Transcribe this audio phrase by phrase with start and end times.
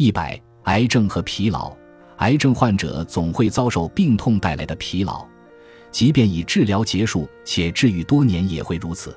[0.00, 1.70] 一百，癌症和疲劳。
[2.20, 5.26] 癌症患者总会遭受病痛带来的疲劳，
[5.90, 9.14] 即便已治疗结束且治愈多年也会如此。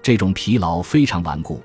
[0.00, 1.60] 这种疲劳非常顽固，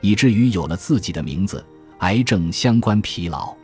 [0.00, 1.62] 以至于有了自己的名字——
[2.00, 3.54] 癌症相关疲劳。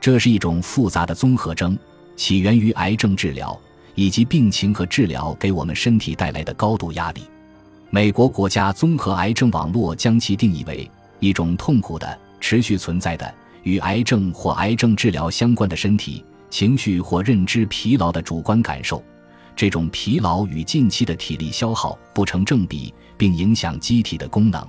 [0.00, 1.76] 这是一种复杂的综合征，
[2.14, 3.60] 起源于癌症治疗
[3.96, 7.22] 以及病情和治疗给我们身体带来的高度压力。
[7.90, 10.88] 美国国家综合癌症网络将其定义为
[11.18, 13.34] 一种痛苦的、持续存在的。
[13.62, 19.02] 与癌症或癌症治疗相关的身体、情绪或认知疲劳的主观感受，
[19.54, 24.66] 这种疲劳与近期的体力消耗不成正比，并影响机体的功能。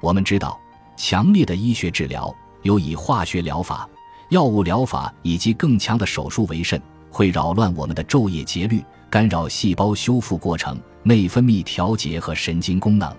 [0.00, 0.58] 我们知道，
[0.96, 3.88] 强烈的医学治疗，有以化学疗法、
[4.30, 6.80] 药物疗法以及更强的手术为甚，
[7.10, 13.14] 会扰乱我们的昼夜节律，干扰细胞修复过程、内分泌调节和神经功能。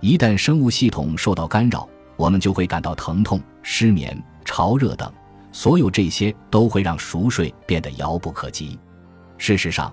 [0.00, 4.20] 一旦生物系统受到干扰，我们就会感到疼痛、失眠。
[4.44, 5.12] 潮热等，
[5.52, 8.78] 所有这些都会让熟睡变得遥不可及。
[9.38, 9.92] 事实上，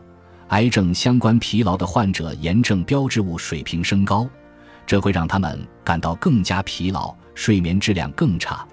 [0.50, 4.28] 癌症相关疲劳的患者炎症标志物水平升高，
[4.86, 8.68] 这会让他们感到更加疲劳，睡眠质量更差。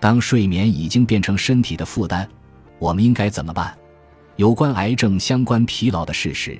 [0.00, 2.26] 当睡眠已经变成身体的负担，
[2.78, 3.76] 我们应该怎么办？
[4.36, 6.58] 有关癌症相关疲劳的事实：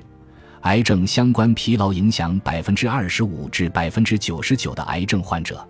[0.61, 5.67] 癌症相关疲劳影响百分之二十五至百分之九十九的癌症患者。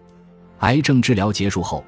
[0.59, 1.83] 癌症治疗结束后。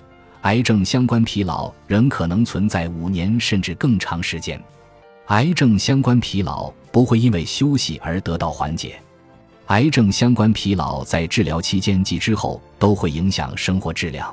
[0.45, 4.61] 癌症相关疲劳仍可能存在五年甚至更长时间。
[5.27, 9.01] 癌症相关疲劳不会因为休息而得到缓解。
[9.67, 14.31] 癌症相关疲劳在治疗期间及之后都会影响生活质量。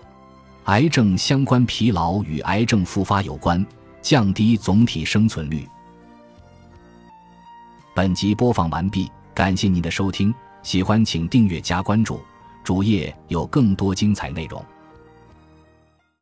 [0.65, 3.65] 癌症相关疲劳与癌症复发有关，
[4.03, 5.67] 降低总体生存率。
[7.95, 12.21] 本集播放完毕，感谢您的收听，喜欢请订阅加关注，
[12.63, 14.63] 主页有更多精彩内容。